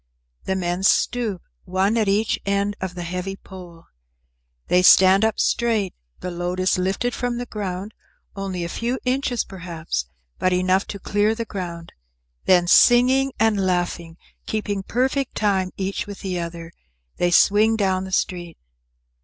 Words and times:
The 0.45 0.55
men 0.55 0.81
stoop, 0.81 1.43
one 1.65 1.95
at 1.95 2.07
each 2.07 2.39
end 2.43 2.75
of 2.81 2.95
the 2.95 3.03
heavy 3.03 3.35
pole. 3.35 3.85
They 4.67 4.81
stand 4.81 5.23
up 5.23 5.39
straight, 5.39 5.93
the 6.21 6.31
load 6.31 6.59
is 6.59 6.79
lifted 6.79 7.13
from 7.13 7.37
the 7.37 7.45
ground, 7.45 7.93
only 8.35 8.63
a 8.63 8.67
few 8.67 8.97
inches 9.05 9.43
perhaps, 9.43 10.07
but 10.39 10.53
enough 10.53 10.87
to 10.87 10.99
clear 10.99 11.35
the 11.35 11.45
ground, 11.45 11.93
then, 12.45 12.65
singing 12.65 13.31
and 13.39 13.63
laughing, 13.63 14.17
keeping 14.47 14.81
perfect 14.81 15.35
time 15.35 15.69
each 15.77 16.07
with 16.07 16.21
the 16.21 16.39
other, 16.39 16.71
they 17.17 17.29
swing 17.29 17.75
down 17.75 18.03
the 18.05 18.11
street. 18.11 18.57